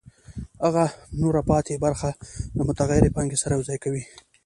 هغه 0.63 0.83
نوره 1.21 1.41
پاتې 1.49 1.73
برخه 1.85 2.09
له 2.55 2.61
متغیرې 2.67 3.13
پانګې 3.15 3.37
سره 3.41 3.51
یوځای 3.55 3.77
کوي 3.83 4.03